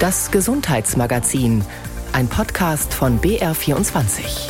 [0.00, 1.64] Das Gesundheitsmagazin,
[2.12, 4.48] ein Podcast von BR24.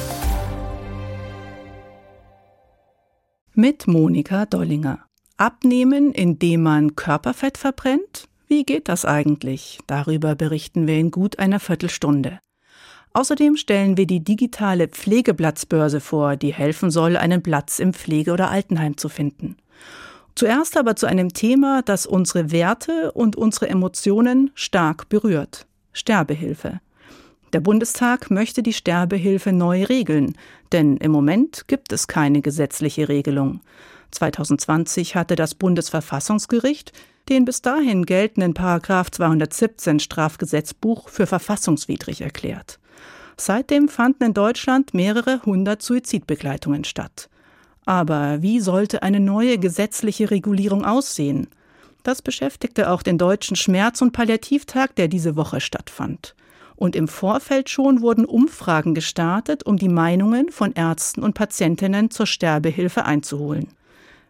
[3.54, 5.06] Mit Monika Dollinger.
[5.38, 8.28] Abnehmen, indem man Körperfett verbrennt?
[8.46, 9.78] Wie geht das eigentlich?
[9.86, 12.40] Darüber berichten wir in gut einer Viertelstunde.
[13.14, 18.50] Außerdem stellen wir die digitale Pflegeplatzbörse vor, die helfen soll, einen Platz im Pflege- oder
[18.50, 19.56] Altenheim zu finden.
[20.38, 25.66] Zuerst aber zu einem Thema, das unsere Werte und unsere Emotionen stark berührt.
[25.92, 26.78] Sterbehilfe.
[27.52, 30.36] Der Bundestag möchte die Sterbehilfe neu regeln,
[30.70, 33.62] denn im Moment gibt es keine gesetzliche Regelung.
[34.12, 36.92] 2020 hatte das Bundesverfassungsgericht
[37.28, 42.78] den bis dahin geltenden Paragraph 217 Strafgesetzbuch für verfassungswidrig erklärt.
[43.36, 47.28] Seitdem fanden in Deutschland mehrere hundert Suizidbegleitungen statt.
[47.88, 51.46] Aber wie sollte eine neue gesetzliche Regulierung aussehen?
[52.02, 56.34] Das beschäftigte auch den Deutschen Schmerz- und Palliativtag, der diese Woche stattfand.
[56.76, 62.26] Und im Vorfeld schon wurden Umfragen gestartet, um die Meinungen von Ärzten und Patientinnen zur
[62.26, 63.68] Sterbehilfe einzuholen.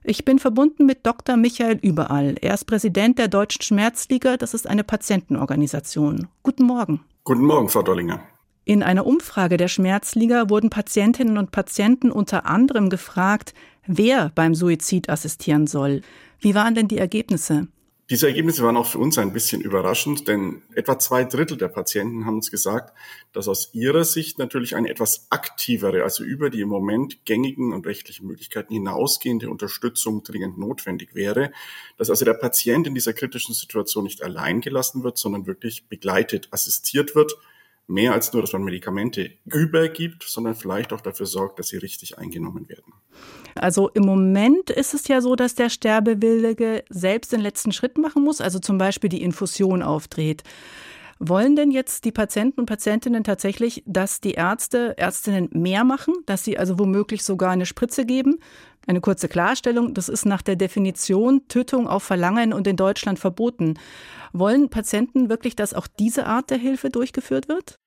[0.04, 1.36] Ich bin verbunden mit Dr.
[1.36, 2.36] Michael Überall.
[2.40, 4.36] Er ist Präsident der Deutschen Schmerzliga.
[4.36, 6.28] Das ist eine Patientenorganisation.
[6.44, 7.00] Guten Morgen.
[7.24, 8.20] Guten Morgen, Frau Dollinger.
[8.68, 13.54] In einer Umfrage der Schmerzliga wurden Patientinnen und Patienten unter anderem gefragt,
[13.86, 16.02] wer beim Suizid assistieren soll.
[16.38, 17.68] Wie waren denn die Ergebnisse?
[18.10, 22.26] Diese Ergebnisse waren auch für uns ein bisschen überraschend, denn etwa zwei Drittel der Patienten
[22.26, 22.94] haben uns gesagt,
[23.32, 27.86] dass aus ihrer Sicht natürlich eine etwas aktivere, also über die im Moment gängigen und
[27.86, 31.52] rechtlichen Möglichkeiten hinausgehende Unterstützung dringend notwendig wäre,
[31.96, 36.48] dass also der Patient in dieser kritischen Situation nicht allein gelassen wird, sondern wirklich begleitet,
[36.50, 37.34] assistiert wird
[37.88, 42.18] mehr als nur, dass man Medikamente übergibt, sondern vielleicht auch dafür sorgt, dass sie richtig
[42.18, 42.92] eingenommen werden.
[43.54, 48.22] Also im Moment ist es ja so, dass der Sterbewillige selbst den letzten Schritt machen
[48.22, 50.44] muss, also zum Beispiel die Infusion aufdreht.
[51.18, 56.44] Wollen denn jetzt die Patienten und Patientinnen tatsächlich, dass die Ärzte, Ärztinnen mehr machen, dass
[56.44, 58.38] sie also womöglich sogar eine Spritze geben?
[58.86, 63.74] Eine kurze Klarstellung, das ist nach der Definition Tötung auf Verlangen und in Deutschland verboten.
[64.32, 67.78] Wollen Patienten wirklich, dass auch diese Art der Hilfe durchgeführt wird?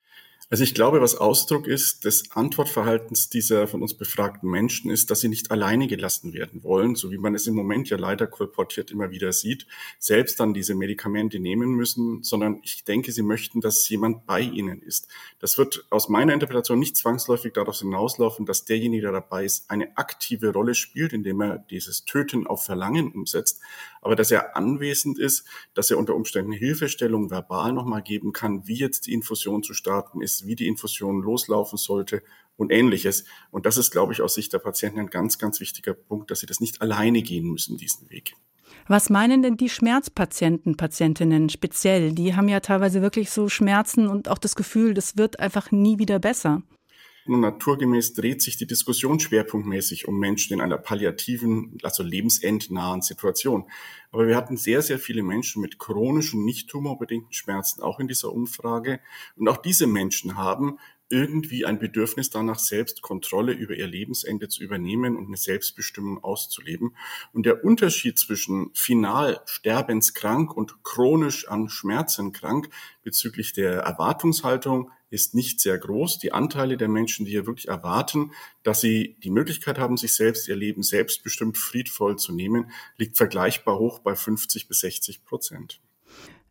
[0.51, 5.21] Also ich glaube, was Ausdruck ist des Antwortverhaltens dieser von uns befragten Menschen ist, dass
[5.21, 8.91] sie nicht alleine gelassen werden wollen, so wie man es im Moment ja leider kolportiert
[8.91, 9.65] immer wieder sieht,
[9.97, 14.81] selbst dann diese Medikamente nehmen müssen, sondern ich denke, sie möchten, dass jemand bei ihnen
[14.81, 15.07] ist.
[15.39, 19.97] Das wird aus meiner Interpretation nicht zwangsläufig darauf hinauslaufen, dass derjenige, der dabei ist, eine
[19.97, 23.61] aktive Rolle spielt, indem er dieses Töten auf Verlangen umsetzt,
[24.01, 25.45] aber dass er anwesend ist,
[25.75, 30.21] dass er unter Umständen Hilfestellung verbal nochmal geben kann, wie jetzt die Infusion zu starten
[30.21, 32.23] ist, wie die Infusion loslaufen sollte
[32.57, 33.25] und ähnliches.
[33.49, 36.39] Und das ist, glaube ich, aus Sicht der Patienten ein ganz, ganz wichtiger Punkt, dass
[36.39, 38.33] sie das nicht alleine gehen müssen, diesen Weg.
[38.87, 42.13] Was meinen denn die Schmerzpatienten, Patientinnen speziell?
[42.13, 45.99] Die haben ja teilweise wirklich so Schmerzen und auch das Gefühl, das wird einfach nie
[45.99, 46.63] wieder besser.
[47.31, 53.71] Nun, naturgemäß dreht sich die Diskussion schwerpunktmäßig um Menschen in einer palliativen, also lebensendnahen Situation.
[54.11, 58.33] Aber wir hatten sehr, sehr viele Menschen mit chronischen, nicht tumorbedingten Schmerzen auch in dieser
[58.33, 58.99] Umfrage.
[59.37, 60.77] Und auch diese Menschen haben
[61.07, 66.97] irgendwie ein Bedürfnis danach, selbst Kontrolle über ihr Lebensende zu übernehmen und eine Selbstbestimmung auszuleben.
[67.31, 72.67] Und der Unterschied zwischen final sterbenskrank und chronisch an Schmerzen krank
[73.03, 76.17] bezüglich der Erwartungshaltung ist nicht sehr groß.
[76.17, 78.31] Die Anteile der Menschen, die hier wirklich erwarten,
[78.63, 83.77] dass sie die Möglichkeit haben, sich selbst ihr Leben selbstbestimmt friedvoll zu nehmen, liegt vergleichbar
[83.77, 85.81] hoch bei 50 bis 60 Prozent.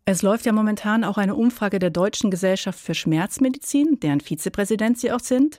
[0.04, 5.12] Es läuft ja momentan auch eine Umfrage der Deutschen Gesellschaft für Schmerzmedizin, deren Vizepräsident Sie
[5.12, 5.58] auch sind.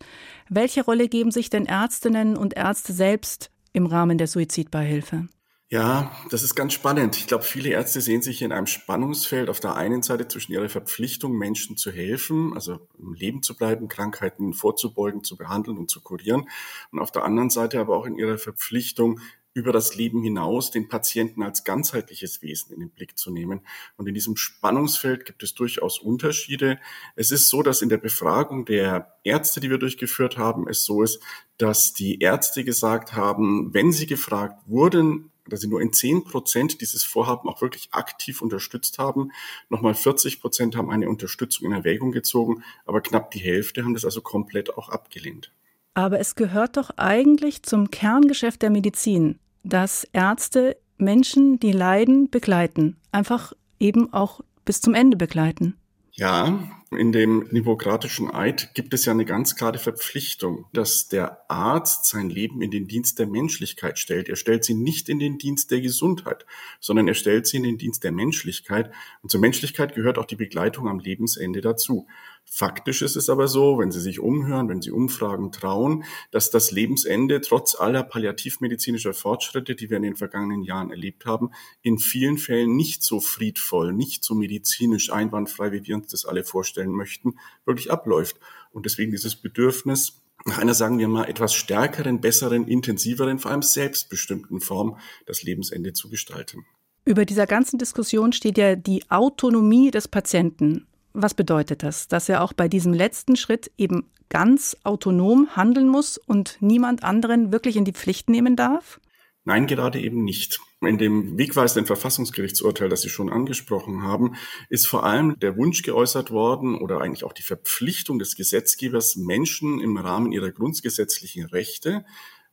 [0.50, 5.28] Welche Rolle geben sich denn Ärztinnen und Ärzte selbst im Rahmen der Suizidbeihilfe?
[5.74, 7.16] Ja, das ist ganz spannend.
[7.16, 10.68] Ich glaube, viele Ärzte sehen sich in einem Spannungsfeld auf der einen Seite zwischen ihrer
[10.68, 16.02] Verpflichtung, Menschen zu helfen, also im Leben zu bleiben, Krankheiten vorzubeugen, zu behandeln und zu
[16.02, 16.50] kurieren,
[16.92, 19.22] und auf der anderen Seite aber auch in ihrer Verpflichtung,
[19.54, 23.62] über das Leben hinaus den Patienten als ganzheitliches Wesen in den Blick zu nehmen.
[23.98, 26.80] Und in diesem Spannungsfeld gibt es durchaus Unterschiede.
[27.16, 31.04] Es ist so, dass in der Befragung der Ärzte, die wir durchgeführt haben, es so
[31.04, 31.22] ist,
[31.58, 36.82] dass die Ärzte gesagt haben, wenn sie gefragt wurden, dass sie nur in zehn Prozent
[36.82, 39.32] dieses Vorhaben auch wirklich aktiv unterstützt haben.
[39.70, 44.06] Nochmal 40 Prozent haben eine Unterstützung in Erwägung gezogen, aber knapp die Hälfte haben das
[44.06, 45.52] also komplett auch abgelehnt.
[45.94, 52.98] Aber es gehört doch eigentlich zum Kerngeschäft der Medizin, dass Ärzte Menschen, die leiden, begleiten.
[53.12, 55.76] Einfach eben auch bis zum Ende begleiten.
[56.14, 62.04] Ja, In dem Hippokratischen Eid gibt es ja eine ganz klare Verpflichtung, dass der Arzt
[62.04, 64.28] sein Leben in den Dienst der Menschlichkeit stellt.
[64.28, 66.46] Er stellt sie nicht in den Dienst der Gesundheit,
[66.82, 68.92] sondern er stellt sie in den Dienst der Menschlichkeit.
[69.24, 72.08] Und zur Menschlichkeit gehört auch die Begleitung am Lebensende dazu.
[72.54, 76.72] Faktisch ist es aber so, wenn Sie sich umhören, wenn Sie Umfragen trauen, dass das
[76.72, 81.52] Lebensende trotz aller palliativmedizinischer Fortschritte, die wir in den vergangenen Jahren erlebt haben,
[81.82, 86.44] in vielen Fällen nicht so friedvoll, nicht so medizinisch einwandfrei, wie wir uns das alle
[86.44, 88.38] vorstellen möchten, wirklich abläuft.
[88.72, 93.62] Und deswegen dieses Bedürfnis nach einer, sagen wir mal, etwas stärkeren, besseren, intensiveren, vor allem
[93.62, 96.66] selbstbestimmten Form das Lebensende zu gestalten.
[97.06, 100.88] Über dieser ganzen Diskussion steht ja die Autonomie des Patienten.
[101.14, 102.08] Was bedeutet das?
[102.08, 107.52] Dass er auch bei diesem letzten Schritt eben ganz autonom handeln muss und niemand anderen
[107.52, 109.00] wirklich in die Pflicht nehmen darf?
[109.44, 110.60] Nein, gerade eben nicht.
[110.82, 114.36] In dem wegweisenden Verfassungsgerichtsurteil, das Sie schon angesprochen haben,
[114.70, 119.80] ist vor allem der Wunsch geäußert worden oder eigentlich auch die Verpflichtung des Gesetzgebers, Menschen
[119.80, 122.06] im Rahmen ihrer grundgesetzlichen Rechte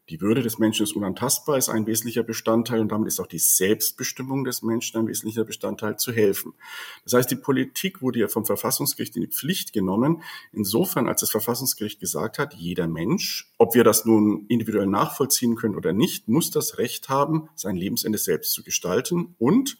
[0.08, 3.38] die Würde des Menschen ist unantastbar, ist ein wesentlicher Bestandteil und damit ist auch die
[3.38, 6.55] Selbstbestimmung des Menschen ein wesentlicher Bestandteil zu helfen.
[7.05, 10.22] Das heißt, die Politik wurde ja vom Verfassungsgericht in die Pflicht genommen,
[10.52, 15.76] insofern als das Verfassungsgericht gesagt hat, jeder Mensch, ob wir das nun individuell nachvollziehen können
[15.76, 19.78] oder nicht, muss das Recht haben, sein Lebensende selbst zu gestalten und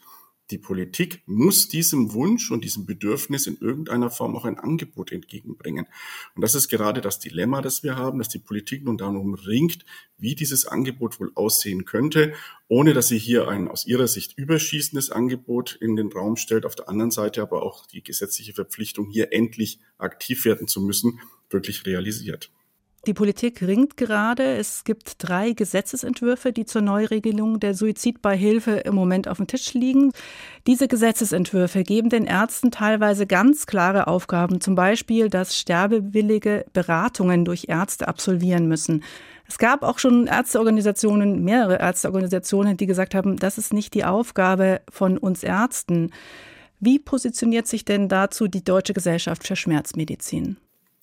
[0.51, 5.87] die Politik muss diesem Wunsch und diesem Bedürfnis in irgendeiner Form auch ein Angebot entgegenbringen.
[6.35, 9.85] Und das ist gerade das Dilemma, das wir haben, dass die Politik nun darum ringt,
[10.17, 12.33] wie dieses Angebot wohl aussehen könnte,
[12.69, 16.75] ohne dass sie hier ein aus ihrer Sicht überschießendes Angebot in den Raum stellt, auf
[16.75, 21.87] der anderen Seite aber auch die gesetzliche Verpflichtung, hier endlich aktiv werden zu müssen, wirklich
[21.87, 22.51] realisiert.
[23.09, 24.59] Die Politik ringt gerade.
[24.59, 30.13] Es gibt drei Gesetzesentwürfe, die zur Neuregelung der Suizidbeihilfe im Moment auf dem Tisch liegen.
[30.67, 37.65] Diese Gesetzesentwürfe geben den Ärzten teilweise ganz klare Aufgaben, zum Beispiel, dass Sterbewillige Beratungen durch
[37.69, 39.03] Ärzte absolvieren müssen.
[39.49, 44.83] Es gab auch schon Ärzteorganisationen, mehrere Ärzteorganisationen, die gesagt haben, das ist nicht die Aufgabe
[44.91, 46.11] von uns Ärzten.
[46.79, 50.59] Wie positioniert sich denn dazu die Deutsche Gesellschaft für Schmerzmedizin?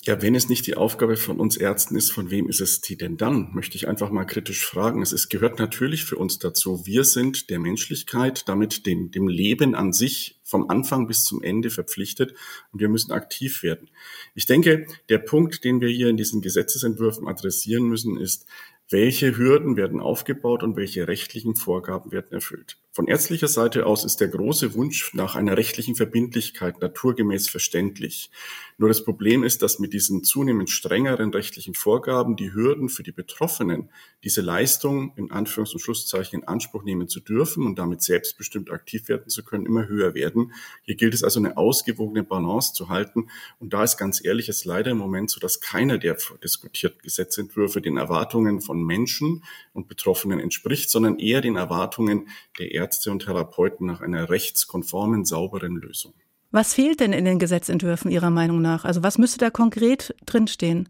[0.07, 2.95] Ja, wenn es nicht die Aufgabe von uns Ärzten ist, von wem ist es die
[2.95, 3.49] denn dann?
[3.55, 5.01] Möchte ich einfach mal kritisch fragen.
[5.01, 6.85] Es ist, gehört natürlich für uns dazu.
[6.85, 11.71] Wir sind der Menschlichkeit, damit dem, dem Leben an sich vom Anfang bis zum Ende
[11.71, 12.35] verpflichtet
[12.71, 13.89] und wir müssen aktiv werden.
[14.35, 18.45] Ich denke, der Punkt, den wir hier in diesen Gesetzesentwürfen adressieren müssen, ist,
[18.91, 22.77] welche Hürden werden aufgebaut und welche rechtlichen Vorgaben werden erfüllt.
[22.95, 28.31] Von ärztlicher Seite aus ist der große Wunsch nach einer rechtlichen Verbindlichkeit naturgemäß verständlich.
[28.77, 33.11] Nur das Problem ist, dass mit diesen zunehmend strengeren rechtlichen Vorgaben die Hürden für die
[33.11, 33.89] Betroffenen,
[34.23, 39.09] diese Leistung in Anführungs- und Schlusszeichen in Anspruch nehmen zu dürfen und damit selbstbestimmt aktiv
[39.09, 40.53] werden zu können, immer höher werden.
[40.83, 43.27] Hier gilt es also eine ausgewogene Balance zu halten.
[43.59, 47.81] Und da ist ganz ehrlich, es leider im Moment so, dass keiner der diskutierten Gesetzentwürfe
[47.81, 49.43] den Erwartungen von Menschen
[49.73, 55.75] und Betroffenen entspricht, sondern eher den Erwartungen der Ärzte und Therapeuten nach einer rechtskonformen, sauberen
[55.75, 56.13] Lösung.
[56.51, 58.85] Was fehlt denn in den Gesetzentwürfen Ihrer Meinung nach?
[58.85, 60.87] Also was müsste da konkret drinstehen?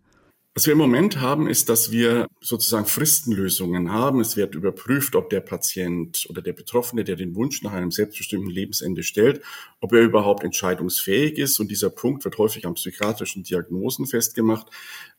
[0.57, 4.21] Was wir im Moment haben, ist, dass wir sozusagen Fristenlösungen haben.
[4.21, 8.49] Es wird überprüft, ob der Patient oder der Betroffene, der den Wunsch nach einem selbstbestimmten
[8.49, 9.41] Lebensende stellt,
[9.81, 11.59] ob er überhaupt entscheidungsfähig ist.
[11.59, 14.67] Und dieser Punkt wird häufig an psychiatrischen Diagnosen festgemacht.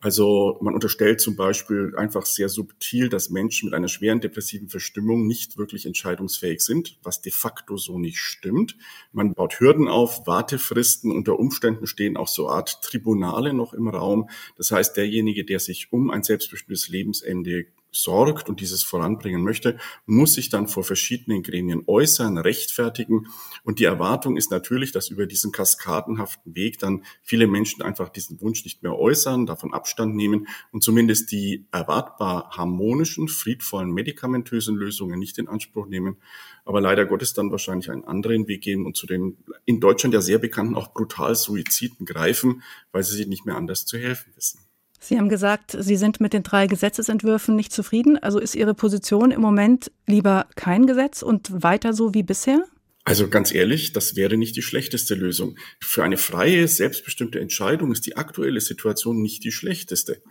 [0.01, 5.27] Also man unterstellt zum Beispiel einfach sehr subtil, dass Menschen mit einer schweren depressiven Verstimmung
[5.27, 8.79] nicht wirklich entscheidungsfähig sind, was de facto so nicht stimmt.
[9.13, 11.13] Man baut Hürden auf, Wartefristen.
[11.13, 14.31] Unter Umständen stehen auch so Art Tribunale noch im Raum.
[14.57, 19.79] Das heißt, derjenige, derjenige, der sich um ein selbstbestimmtes Lebensende sorgt und dieses voranbringen möchte,
[20.05, 23.29] muss sich dann vor verschiedenen Gremien äußern, rechtfertigen.
[23.65, 28.41] Und die Erwartung ist natürlich, dass über diesen kaskadenhaften Weg dann viele Menschen einfach diesen
[28.43, 35.19] Wunsch nicht mehr äußern, davon Abstand nehmen und zumindest die erwartbar harmonischen, friedvollen, medikamentösen Lösungen
[35.19, 36.19] nicht in Anspruch nehmen.
[36.67, 40.21] Aber leider Gottes dann wahrscheinlich einen anderen Weg gehen und zu den in Deutschland ja
[40.21, 44.66] sehr bekannten auch brutal Suiziden greifen, weil sie sich nicht mehr anders zu helfen wissen.
[45.01, 48.19] Sie haben gesagt, Sie sind mit den drei Gesetzesentwürfen nicht zufrieden.
[48.19, 52.65] Also ist Ihre Position im Moment lieber kein Gesetz und weiter so wie bisher?
[53.05, 55.57] Also ganz ehrlich, das wäre nicht die schlechteste Lösung.
[55.81, 60.23] Für eine freie, selbstbestimmte Entscheidung ist die aktuelle Situation nicht die schlechteste.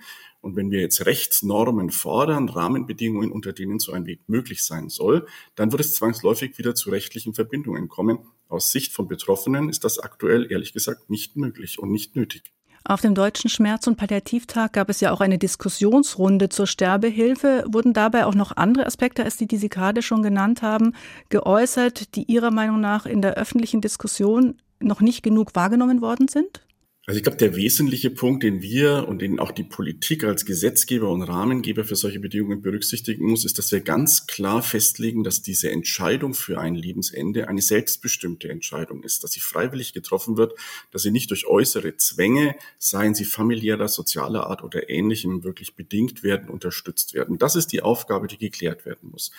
[0.42, 5.26] Und wenn wir jetzt Rechtsnormen fordern, Rahmenbedingungen, unter denen so ein Weg möglich sein soll,
[5.56, 8.20] dann wird es zwangsläufig wieder zu rechtlichen Verbindungen kommen.
[8.50, 12.52] Aus Sicht von Betroffenen ist das aktuell ehrlich gesagt nicht möglich und nicht nötig.
[12.88, 17.63] Auf dem Deutschen Schmerz- und Palliativtag gab es ja auch eine Diskussionsrunde zur Sterbehilfe.
[17.68, 20.94] Wurden dabei auch noch andere Aspekte als die, die Sie gerade schon genannt haben,
[21.30, 26.62] geäußert, die Ihrer Meinung nach in der öffentlichen Diskussion noch nicht genug wahrgenommen worden sind?
[27.08, 31.08] Also ich glaube, der wesentliche Punkt, den wir und den auch die Politik als Gesetzgeber
[31.12, 35.70] und Rahmengeber für solche Bedingungen berücksichtigen muss, ist, dass wir ganz klar festlegen, dass diese
[35.70, 40.58] Entscheidung für ein Lebensende eine selbstbestimmte Entscheidung ist, dass sie freiwillig getroffen wird,
[40.90, 46.24] dass sie nicht durch äußere Zwänge, seien sie familiärer, sozialer Art oder ähnlichem, wirklich bedingt
[46.24, 47.38] werden, unterstützt werden.
[47.38, 49.30] Das ist die Aufgabe, die geklärt werden muss.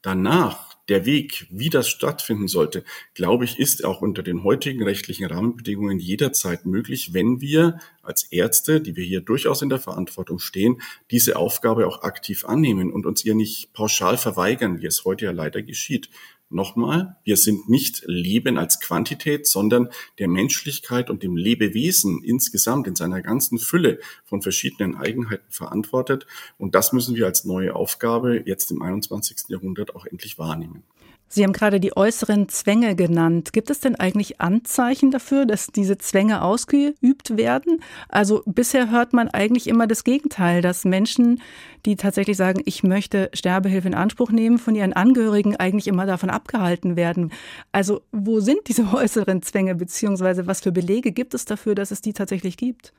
[0.00, 5.24] Danach, der Weg, wie das stattfinden sollte, glaube ich, ist auch unter den heutigen rechtlichen
[5.24, 10.82] Rahmenbedingungen jederzeit möglich, wenn wir als Ärzte, die wir hier durchaus in der Verantwortung stehen,
[11.12, 15.30] diese Aufgabe auch aktiv annehmen und uns ihr nicht pauschal verweigern, wie es heute ja
[15.30, 16.10] leider geschieht.
[16.52, 19.88] Nochmal, wir sind nicht Leben als Quantität, sondern
[20.18, 26.26] der Menschlichkeit und dem Lebewesen insgesamt in seiner ganzen Fülle von verschiedenen Eigenheiten verantwortet.
[26.58, 29.44] Und das müssen wir als neue Aufgabe jetzt im 21.
[29.48, 30.82] Jahrhundert auch endlich wahrnehmen.
[31.32, 33.52] Sie haben gerade die äußeren Zwänge genannt.
[33.52, 37.84] Gibt es denn eigentlich Anzeichen dafür, dass diese Zwänge ausgeübt werden?
[38.08, 41.40] Also bisher hört man eigentlich immer das Gegenteil, dass Menschen,
[41.86, 46.30] die tatsächlich sagen, ich möchte Sterbehilfe in Anspruch nehmen, von ihren Angehörigen eigentlich immer davon
[46.30, 47.32] abgehalten werden.
[47.70, 52.00] Also wo sind diese äußeren Zwänge, beziehungsweise was für Belege gibt es dafür, dass es
[52.00, 52.92] die tatsächlich gibt?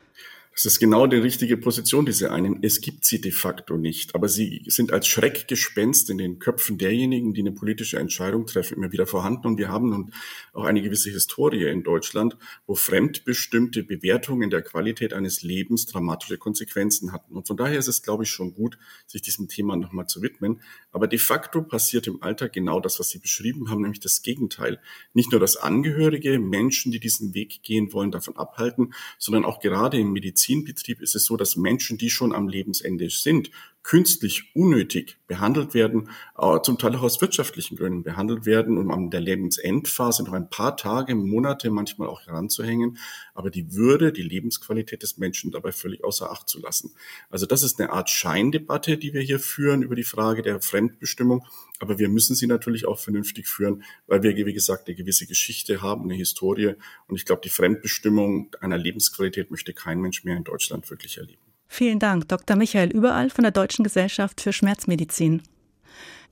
[0.54, 2.60] Das ist genau die richtige Position, die sie einnehmen.
[2.62, 7.34] Es gibt sie de facto nicht, aber sie sind als Schreckgespenst in den Köpfen derjenigen,
[7.34, 9.48] die eine politische Entscheidung treffen, immer wieder vorhanden.
[9.48, 10.14] Und wir haben nun
[10.52, 17.14] auch eine gewisse Historie in Deutschland, wo fremdbestimmte Bewertungen der Qualität eines Lebens dramatische Konsequenzen
[17.14, 17.38] hatten.
[17.38, 18.78] Und von daher ist es, glaube ich, schon gut,
[19.08, 20.62] sich diesem Thema nochmal zu widmen.
[20.92, 24.80] Aber de facto passiert im Alltag genau das, was Sie beschrieben haben, nämlich das Gegenteil.
[25.14, 29.98] Nicht nur, dass Angehörige Menschen, die diesen Weg gehen wollen, davon abhalten, sondern auch gerade
[29.98, 33.52] im Medizin Medizinbetrieb ist es so, dass Menschen, die schon am Lebensende sind,
[33.84, 39.10] künstlich unnötig behandelt werden, äh, zum Teil auch aus wirtschaftlichen Gründen behandelt werden, um an
[39.10, 42.98] der Lebensendphase noch ein paar Tage, Monate manchmal auch heranzuhängen,
[43.34, 46.94] aber die Würde, die Lebensqualität des Menschen dabei völlig außer Acht zu lassen.
[47.30, 51.46] Also das ist eine Art Scheindebatte, die wir hier führen über die Frage der Fremdbestimmung,
[51.80, 55.82] aber wir müssen sie natürlich auch vernünftig führen, weil wir, wie gesagt, eine gewisse Geschichte
[55.82, 56.76] haben, eine Historie
[57.08, 61.51] und ich glaube, die Fremdbestimmung einer Lebensqualität möchte kein Mensch mehr in Deutschland wirklich erleben.
[61.74, 62.58] Vielen Dank, Dr.
[62.58, 65.42] Michael Überall von der Deutschen Gesellschaft für Schmerzmedizin.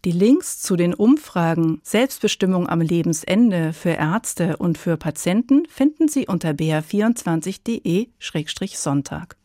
[0.03, 6.27] Die Links zu den Umfragen Selbstbestimmung am Lebensende für Ärzte und für Patienten finden Sie
[6.27, 9.37] unter br24.de-sonntag.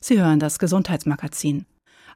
[0.00, 1.66] Sie hören das Gesundheitsmagazin.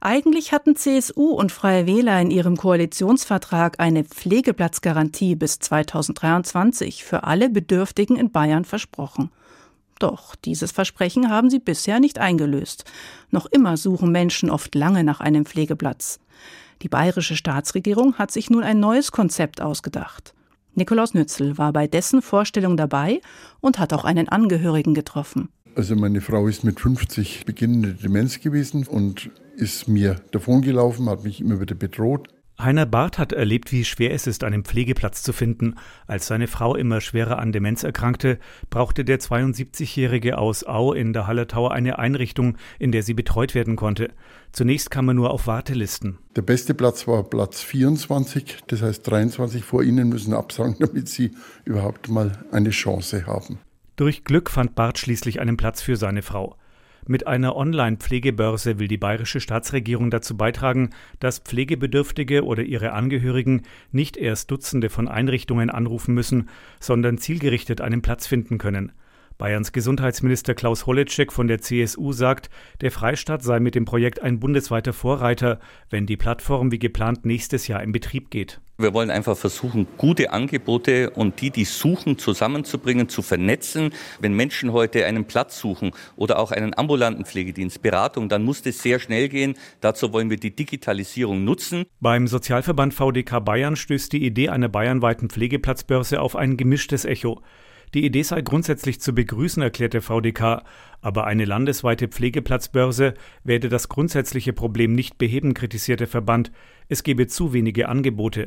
[0.00, 7.50] Eigentlich hatten CSU und Freie Wähler in ihrem Koalitionsvertrag eine Pflegeplatzgarantie bis 2023 für alle
[7.50, 9.30] Bedürftigen in Bayern versprochen.
[10.02, 12.84] Doch dieses Versprechen haben sie bisher nicht eingelöst.
[13.30, 16.18] Noch immer suchen Menschen oft lange nach einem Pflegeplatz.
[16.82, 20.34] Die bayerische Staatsregierung hat sich nun ein neues Konzept ausgedacht.
[20.74, 23.20] Nikolaus Nützel war bei dessen Vorstellung dabei
[23.60, 25.50] und hat auch einen Angehörigen getroffen.
[25.76, 31.40] Also meine Frau ist mit 50 beginnende Demenz gewesen und ist mir davongelaufen, hat mich
[31.40, 32.28] immer wieder bedroht.
[32.62, 35.74] Heiner Barth hat erlebt, wie schwer es ist, einen Pflegeplatz zu finden.
[36.06, 38.38] Als seine Frau immer schwerer an Demenz erkrankte,
[38.70, 43.76] brauchte der 72-Jährige aus Au in der Hallertauer eine Einrichtung, in der sie betreut werden
[43.76, 44.10] konnte.
[44.52, 46.18] Zunächst kam er nur auf Wartelisten.
[46.36, 51.32] Der beste Platz war Platz 24, das heißt 23 vor ihnen müssen absagen, damit sie
[51.64, 53.58] überhaupt mal eine Chance haben.
[53.96, 56.56] Durch Glück fand Barth schließlich einen Platz für seine Frau.
[57.06, 64.16] Mit einer Online-Pflegebörse will die bayerische Staatsregierung dazu beitragen, dass Pflegebedürftige oder ihre Angehörigen nicht
[64.16, 68.92] erst Dutzende von Einrichtungen anrufen müssen, sondern zielgerichtet einen Platz finden können.
[69.42, 72.48] Bayerns Gesundheitsminister Klaus Holleczek von der CSU sagt,
[72.80, 75.58] der Freistaat sei mit dem Projekt ein bundesweiter Vorreiter,
[75.90, 78.60] wenn die Plattform wie geplant nächstes Jahr in Betrieb geht.
[78.78, 83.90] Wir wollen einfach versuchen, gute Angebote und die, die suchen, zusammenzubringen, zu vernetzen.
[84.20, 88.78] Wenn Menschen heute einen Platz suchen oder auch einen ambulanten Pflegedienst, Beratung, dann muss das
[88.78, 89.56] sehr schnell gehen.
[89.80, 91.86] Dazu wollen wir die Digitalisierung nutzen.
[91.98, 97.42] Beim Sozialverband VDK Bayern stößt die Idee einer bayernweiten Pflegeplatzbörse auf ein gemischtes Echo.
[97.94, 100.62] Die Idee sei grundsätzlich zu begrüßen, erklärt der VDK,
[101.02, 103.12] aber eine landesweite Pflegeplatzbörse
[103.44, 106.52] werde das grundsätzliche Problem nicht beheben, kritisiert der Verband.
[106.88, 108.46] Es gebe zu wenige Angebote.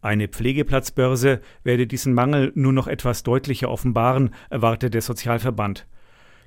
[0.00, 5.86] Eine Pflegeplatzbörse werde diesen Mangel nur noch etwas deutlicher offenbaren, erwartet der Sozialverband.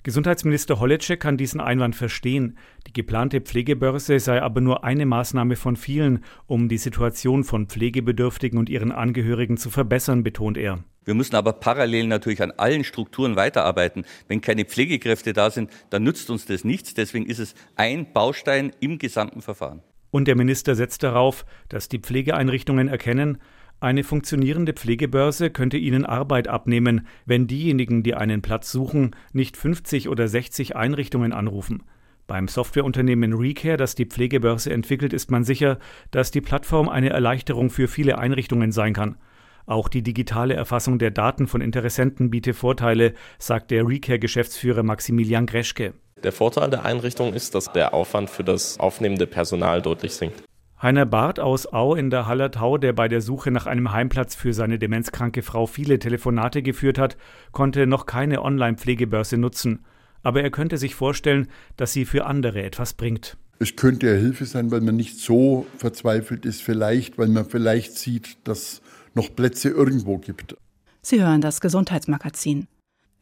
[0.03, 2.57] Gesundheitsminister Holleczek kann diesen Einwand verstehen.
[2.87, 8.57] Die geplante Pflegebörse sei aber nur eine Maßnahme von vielen, um die Situation von Pflegebedürftigen
[8.57, 10.83] und ihren Angehörigen zu verbessern, betont er.
[11.05, 14.05] Wir müssen aber parallel natürlich an allen Strukturen weiterarbeiten.
[14.27, 16.95] Wenn keine Pflegekräfte da sind, dann nützt uns das nichts.
[16.95, 19.83] Deswegen ist es ein Baustein im gesamten Verfahren.
[20.09, 23.37] Und der Minister setzt darauf, dass die Pflegeeinrichtungen erkennen,
[23.81, 30.07] Eine funktionierende Pflegebörse könnte ihnen Arbeit abnehmen, wenn diejenigen, die einen Platz suchen, nicht 50
[30.07, 31.81] oder 60 Einrichtungen anrufen.
[32.27, 35.79] Beim Softwareunternehmen Recare, das die Pflegebörse entwickelt, ist man sicher,
[36.11, 39.17] dass die Plattform eine Erleichterung für viele Einrichtungen sein kann.
[39.65, 45.95] Auch die digitale Erfassung der Daten von Interessenten biete Vorteile, sagt der Recare-Geschäftsführer Maximilian Greschke.
[46.23, 50.43] Der Vorteil der Einrichtung ist, dass der Aufwand für das aufnehmende Personal deutlich sinkt.
[50.81, 54.53] Heiner Barth aus Au in der Hallertau, der bei der Suche nach einem Heimplatz für
[54.53, 57.17] seine demenzkranke Frau viele Telefonate geführt hat,
[57.51, 59.85] konnte noch keine Online-Pflegebörse nutzen
[60.23, 61.47] aber er könnte sich vorstellen,
[61.77, 63.37] dass sie für andere etwas bringt.
[63.59, 67.97] Es könnte ja Hilfe sein, weil man nicht so verzweifelt ist, vielleicht, weil man vielleicht
[67.97, 68.81] sieht, dass
[69.13, 70.55] noch Plätze irgendwo gibt.
[71.01, 72.67] Sie hören das Gesundheitsmagazin.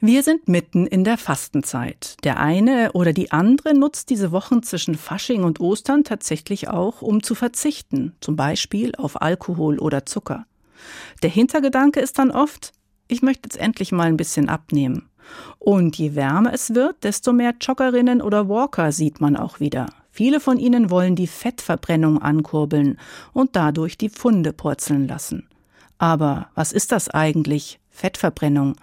[0.01, 2.15] Wir sind mitten in der Fastenzeit.
[2.23, 7.21] Der eine oder die andere nutzt diese Wochen zwischen Fasching und Ostern tatsächlich auch, um
[7.21, 10.45] zu verzichten, zum Beispiel auf Alkohol oder Zucker.
[11.21, 12.71] Der Hintergedanke ist dann oft,
[13.09, 15.09] ich möchte jetzt endlich mal ein bisschen abnehmen.
[15.57, 19.87] Und je wärmer es wird, desto mehr Joggerinnen oder Walker sieht man auch wieder.
[20.11, 22.97] Viele von ihnen wollen die Fettverbrennung ankurbeln
[23.33, 25.49] und dadurch die Pfunde purzeln lassen.
[25.97, 28.75] Aber was ist das eigentlich, Fettverbrennung?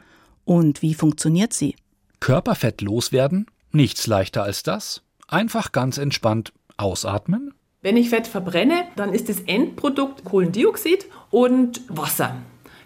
[0.47, 1.75] Und wie funktioniert sie?
[2.21, 3.47] Körperfett loswerden?
[3.73, 5.03] Nichts leichter als das.
[5.26, 7.53] Einfach ganz entspannt ausatmen.
[7.83, 12.37] Wenn ich Fett verbrenne, dann ist das Endprodukt Kohlendioxid und Wasser.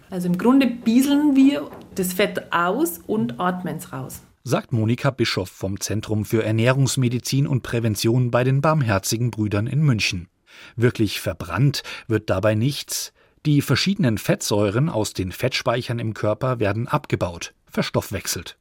[0.08, 4.22] Also im Grunde bieseln wir das Fett aus und atmen es raus.
[4.42, 10.28] Sagt Monika Bischoff vom Zentrum für Ernährungsmedizin und Prävention bei den Barmherzigen Brüdern in München.
[10.76, 13.12] Wirklich verbrannt wird dabei nichts.
[13.46, 18.58] Die verschiedenen Fettsäuren aus den Fettspeichern im Körper werden abgebaut, verstoffwechselt.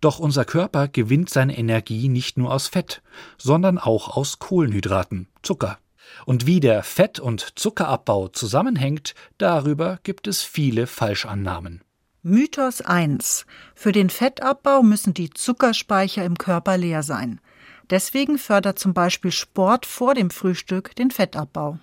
[0.00, 3.02] Doch unser Körper gewinnt seine Energie nicht nur aus Fett,
[3.36, 5.78] sondern auch aus Kohlenhydraten, Zucker.
[6.24, 11.82] Und wie der Fett- und Zuckerabbau zusammenhängt, darüber gibt es viele Falschannahmen.
[12.22, 13.46] Mythos 1.
[13.74, 17.40] Für den Fettabbau müssen die Zuckerspeicher im Körper leer sein.
[17.90, 21.78] Deswegen fördert zum Beispiel Sport vor dem Frühstück den Fettabbau.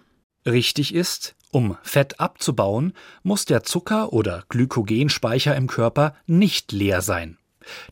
[0.46, 2.92] Richtig ist, um Fett abzubauen,
[3.24, 7.38] muss der Zucker- oder Glykogenspeicher im Körper nicht leer sein.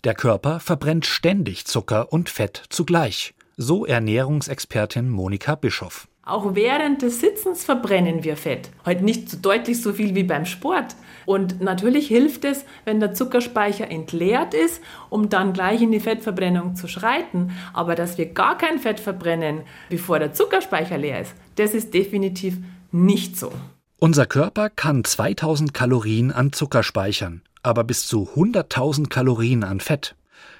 [0.04, 6.10] Der Körper verbrennt ständig Zucker und Fett zugleich, so Ernährungsexpertin Monika Bischoff.
[6.26, 8.70] Auch während des Sitzens verbrennen wir Fett.
[8.86, 10.98] Heute nicht so deutlich so viel wie beim Sport.
[11.26, 16.76] Und natürlich hilft es, wenn der Zuckerspeicher entleert ist, um dann gleich in die Fettverbrennung
[16.76, 17.52] zu schreiten.
[17.74, 22.58] Aber dass wir gar kein Fett verbrennen, bevor der Zuckerspeicher leer ist, das ist definitiv
[22.94, 23.52] nicht so.
[24.00, 30.16] Unser Körper kann 2000 Kalorien an Zucker speichern, aber bis zu 100.000 Kalorien an Fett.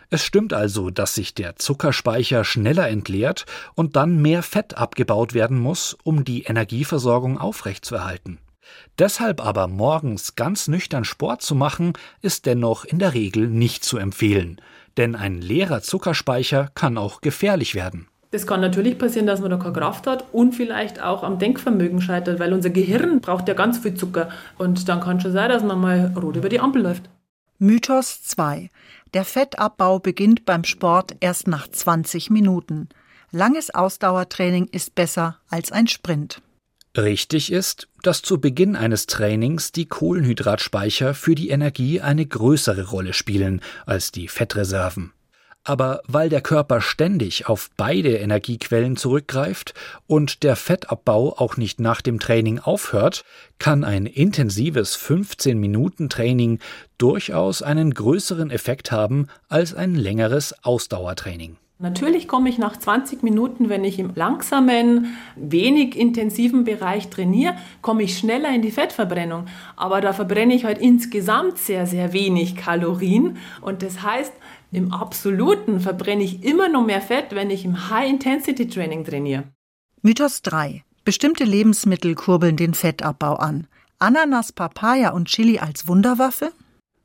[0.10, 5.60] Es stimmt also, dass sich der Zuckerspeicher schneller entleert und dann mehr Fett abgebaut werden
[5.60, 8.38] muss, um die Energieversorgung aufrechtzuerhalten.
[9.00, 13.98] Deshalb aber morgens ganz nüchtern Sport zu machen, ist dennoch in der Regel nicht zu
[13.98, 14.62] empfehlen,
[14.98, 18.08] denn ein leerer Zuckerspeicher kann auch gefährlich werden.
[18.34, 22.02] Das kann natürlich passieren, dass man da keine Kraft hat und vielleicht auch am Denkvermögen
[22.02, 25.62] scheitert, weil unser Gehirn braucht ja ganz viel Zucker und dann kann schon sein, dass
[25.62, 27.04] man mal rot über die Ampel läuft.
[27.60, 28.72] Mythos 2.
[29.14, 32.90] Der Fettabbau beginnt beim Sport erst nach 20 Minuten.
[33.30, 36.42] Langes Ausdauertraining ist besser als ein Sprint.
[36.98, 43.14] Richtig ist, dass zu Beginn eines Trainings die Kohlenhydratspeicher für die Energie eine größere Rolle
[43.14, 45.14] spielen als die Fettreserven.
[45.66, 49.74] Aber weil der Körper ständig auf beide Energiequellen zurückgreift
[50.08, 53.24] und der Fettabbau auch nicht nach dem Training aufhört,
[53.60, 56.60] kann ein intensives 15 Minuten Training
[56.98, 61.56] durchaus einen größeren Effekt haben als ein längeres Ausdauertraining.
[61.80, 68.04] Natürlich komme ich nach 20 Minuten, wenn ich im langsamen, wenig intensiven Bereich trainiere, komme
[68.04, 69.48] ich schneller in die Fettverbrennung.
[69.76, 73.38] Aber da verbrenne ich halt insgesamt sehr, sehr wenig Kalorien.
[73.60, 74.32] Und das heißt,
[74.74, 79.44] im Absoluten verbrenne ich immer noch mehr Fett, wenn ich im High-Intensity-Training trainiere.
[80.02, 80.84] Mythos 3.
[81.06, 83.68] Bestimmte Lebensmittel kurbeln den Fettabbau an.
[84.00, 86.52] Ananas, Papaya und Chili als Wunderwaffe?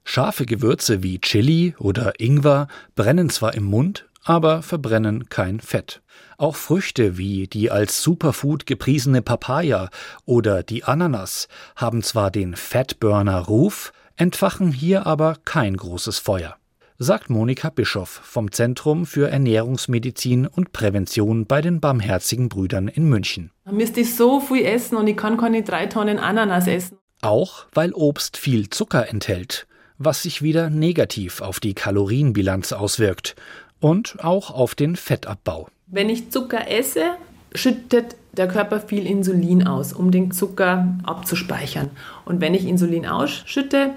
[0.05, 6.01] Scharfe Gewürze wie Chili oder Ingwer brennen zwar im Mund, aber verbrennen kein Fett.
[6.39, 9.91] Auch Früchte wie die als Superfood gepriesene Papaya
[10.25, 16.58] oder die Ananas haben zwar den Fettburner-Ruf, entfachen hier aber kein großes Feuer
[17.01, 23.53] sagt Monika Bischoff vom Zentrum für Ernährungsmedizin und Prävention bei den Barmherzigen Brüdern in München.
[23.65, 26.99] Da müsste ich so viel essen und ich kann keine drei Tonnen Ananas essen.
[27.23, 33.37] Auch weil Obst viel Zucker enthält, was sich wieder negativ auf die Kalorienbilanz auswirkt
[33.79, 35.69] und auch auf den Fettabbau.
[35.87, 37.13] Wenn ich Zucker esse,
[37.55, 41.91] schüttet der Körper viel Insulin aus, um den Zucker abzuspeichern.
[42.25, 43.91] Und wenn ich Insulin ausschütte,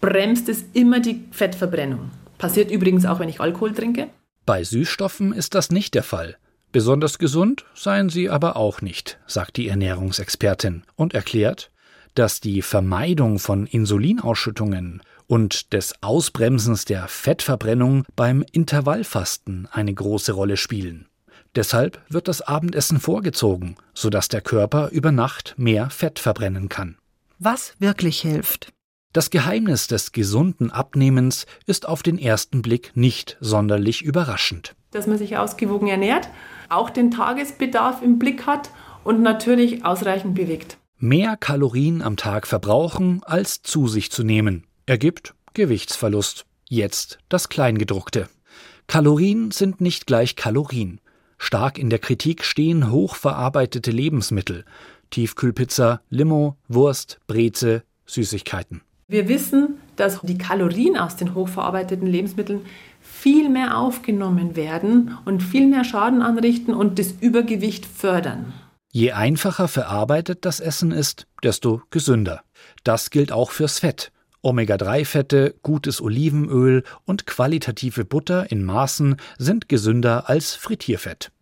[0.00, 2.10] bremst es immer die Fettverbrennung.
[2.42, 4.08] Passiert übrigens auch, wenn ich Alkohol trinke.
[4.46, 6.38] Bei Süßstoffen ist das nicht der Fall.
[6.72, 11.70] Besonders gesund seien sie aber auch nicht, sagt die Ernährungsexpertin und erklärt,
[12.16, 20.56] dass die Vermeidung von Insulinausschüttungen und des Ausbremsens der Fettverbrennung beim Intervallfasten eine große Rolle
[20.56, 21.06] spielen.
[21.54, 26.96] Deshalb wird das Abendessen vorgezogen, sodass der Körper über Nacht mehr Fett verbrennen kann.
[27.38, 28.71] Was wirklich hilft.
[29.12, 34.74] Das Geheimnis des gesunden Abnehmens ist auf den ersten Blick nicht sonderlich überraschend.
[34.90, 36.30] Dass man sich ausgewogen ernährt,
[36.70, 38.70] auch den Tagesbedarf im Blick hat
[39.04, 40.78] und natürlich ausreichend bewegt.
[40.98, 46.46] Mehr Kalorien am Tag verbrauchen, als zu sich zu nehmen, ergibt Gewichtsverlust.
[46.68, 48.30] Jetzt das Kleingedruckte.
[48.86, 51.02] Kalorien sind nicht gleich Kalorien.
[51.36, 54.64] Stark in der Kritik stehen hochverarbeitete Lebensmittel.
[55.10, 58.80] Tiefkühlpizza, Limo, Wurst, Breze, Süßigkeiten.
[59.12, 62.62] Wir wissen, dass die Kalorien aus den hochverarbeiteten Lebensmitteln
[63.02, 68.54] viel mehr aufgenommen werden und viel mehr Schaden anrichten und das Übergewicht fördern.
[68.90, 72.40] Je einfacher verarbeitet das Essen ist, desto gesünder.
[72.84, 74.12] Das gilt auch fürs Fett.
[74.40, 81.32] Omega-3-Fette, gutes Olivenöl und qualitative Butter in Maßen sind gesünder als Frittierfett.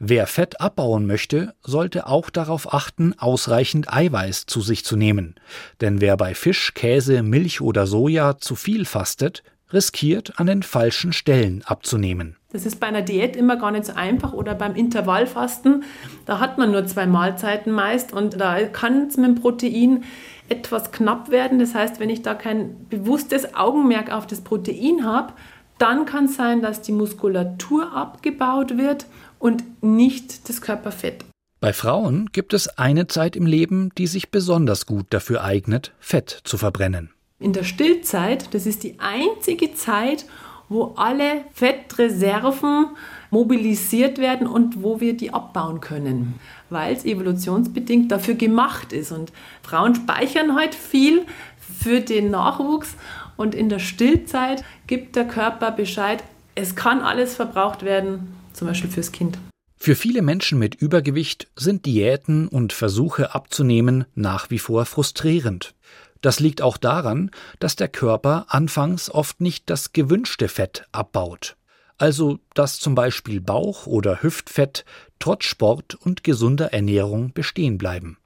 [0.00, 5.34] Wer Fett abbauen möchte, sollte auch darauf achten, ausreichend Eiweiß zu sich zu nehmen.
[5.80, 11.12] Denn wer bei Fisch, Käse, Milch oder Soja zu viel fastet, riskiert an den falschen
[11.12, 12.36] Stellen abzunehmen.
[12.52, 15.82] Das ist bei einer Diät immer gar nicht so einfach oder beim Intervallfasten,
[16.26, 20.04] da hat man nur zwei Mahlzeiten meist und da kann es mit dem Protein
[20.48, 21.58] etwas knapp werden.
[21.58, 25.32] Das heißt, wenn ich da kein bewusstes Augenmerk auf das Protein habe,
[25.78, 29.06] dann kann es sein, dass die Muskulatur abgebaut wird
[29.38, 31.24] und nicht das Körperfett.
[31.60, 36.40] Bei Frauen gibt es eine Zeit im Leben, die sich besonders gut dafür eignet, Fett
[36.44, 37.10] zu verbrennen.
[37.40, 40.24] In der Stillzeit, das ist die einzige Zeit,
[40.68, 42.88] wo alle Fettreserven
[43.30, 46.38] mobilisiert werden und wo wir die abbauen können,
[46.70, 49.12] weil es evolutionsbedingt dafür gemacht ist.
[49.12, 51.26] Und Frauen speichern heute viel
[51.58, 52.94] für den Nachwuchs
[53.36, 56.22] und in der Stillzeit gibt der Körper Bescheid,
[56.54, 59.38] es kann alles verbraucht werden, zum Beispiel fürs Kind.
[59.80, 65.74] Für viele Menschen mit Übergewicht sind Diäten und Versuche abzunehmen nach wie vor frustrierend.
[66.20, 71.56] Das liegt auch daran, dass der Körper anfangs oft nicht das gewünschte Fett abbaut.
[71.96, 74.84] Also dass zum Beispiel Bauch- oder Hüftfett
[75.20, 78.18] trotz Sport und gesunder Ernährung bestehen bleiben.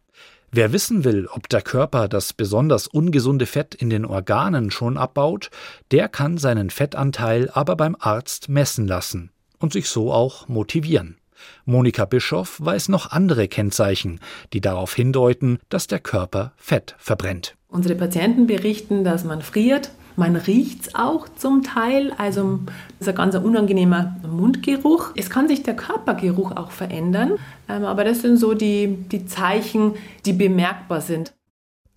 [0.50, 5.50] Wer wissen will, ob der Körper das besonders ungesunde Fett in den Organen schon abbaut,
[5.90, 9.30] der kann seinen Fettanteil aber beim Arzt messen lassen
[9.62, 11.16] und sich so auch motivieren.
[11.64, 14.20] Monika Bischoff weiß noch andere Kennzeichen,
[14.52, 17.56] die darauf hindeuten, dass der Körper Fett verbrennt.
[17.68, 19.90] Unsere Patienten berichten, dass man friert.
[20.14, 22.60] Man riecht es auch zum Teil, also
[22.98, 25.12] das ist ein ganz unangenehmer Mundgeruch.
[25.16, 29.94] Es kann sich der Körpergeruch auch verändern, ähm, aber das sind so die, die Zeichen,
[30.26, 31.32] die bemerkbar sind.